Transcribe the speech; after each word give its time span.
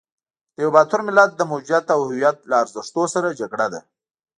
د 0.55 0.57
یوه 0.63 0.73
باتور 0.75 1.01
ملت 1.07 1.31
د 1.35 1.41
موجودیت 1.51 1.85
او 1.93 1.99
هویت 2.09 2.37
له 2.49 2.55
ارزښتونو 2.63 3.07
سره 3.15 3.37
جګړه 3.39 3.67
ده. 3.73 3.81